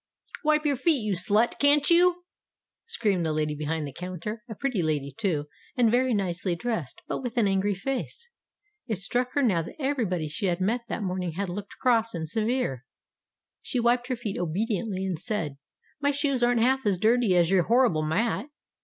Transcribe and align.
"Wipe 0.43 0.65
your 0.65 0.75
feet, 0.77 1.03
you 1.05 1.13
slut, 1.13 1.59
can't 1.59 1.87
you?" 1.91 2.23
screamed 2.87 3.23
the 3.23 3.31
lady 3.31 3.53
behind 3.53 3.85
the 3.85 3.93
counter 3.93 4.41
a 4.49 4.55
pretty 4.55 4.81
lady, 4.81 5.13
too, 5.15 5.45
and 5.77 5.91
very 5.91 6.11
nicely 6.11 6.55
dressed, 6.55 7.01
but 7.07 7.21
with 7.21 7.37
an 7.37 7.47
angry 7.47 7.75
face. 7.75 8.27
It 8.87 8.97
struck 8.97 9.33
her 9.33 9.41
KIND 9.41 9.51
WORDS 9.51 9.65
307 9.65 9.75
now 9.75 9.77
that 9.77 9.89
everybody 9.91 10.27
she 10.27 10.47
had 10.47 10.59
met 10.59 10.81
that 10.89 11.03
morning 11.03 11.33
had 11.33 11.49
looked 11.49 11.77
cross 11.79 12.15
and 12.15 12.27
severe. 12.27 12.83
She 13.61 13.79
wiped 13.79 14.07
her 14.07 14.15
feet 14.15 14.39
obediently, 14.39 15.05
and 15.05 15.19
said, 15.19 15.57
"My 16.01 16.09
shoes 16.09 16.41
aren't 16.41 16.61
half 16.61 16.83
as 16.87 16.97
dirty 16.97 17.35
as 17.35 17.51
your 17.51 17.65
horrible 17.65 18.01
mat." 18.01 18.49